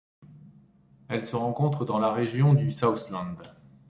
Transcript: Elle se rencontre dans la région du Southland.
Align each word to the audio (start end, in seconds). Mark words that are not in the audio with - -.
Elle 1.09 1.23
se 1.23 1.35
rencontre 1.35 1.85
dans 1.85 1.99
la 1.99 2.11
région 2.11 2.55
du 2.55 2.71
Southland. 2.71 3.35